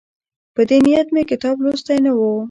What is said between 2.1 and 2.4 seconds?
وو.